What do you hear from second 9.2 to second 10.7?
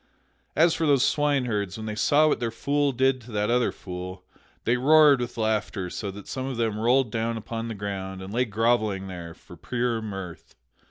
for pure mirth.